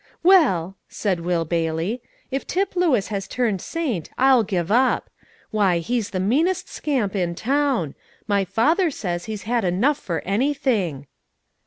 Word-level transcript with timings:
"Well," 0.23 0.77
said 0.89 1.19
Will 1.19 1.45
Bailey, 1.45 2.01
"if 2.31 2.47
Tip 2.47 2.75
Lewis 2.75 3.09
has 3.09 3.27
turned 3.27 3.61
saint, 3.61 4.09
I'll 4.17 4.41
give 4.41 4.71
up. 4.71 5.11
Why, 5.51 5.77
he's 5.77 6.09
the 6.09 6.19
meanest 6.19 6.67
scamp 6.67 7.15
in 7.15 7.35
town; 7.35 7.93
my 8.27 8.43
father 8.43 8.89
says 8.89 9.25
he's 9.25 9.43
had 9.43 9.63
enough 9.63 9.99
for 9.99 10.21
anything." 10.25 11.05